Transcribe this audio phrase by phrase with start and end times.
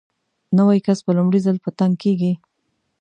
[0.57, 2.33] نوی کس په لومړي ځل په تنګ کېږي.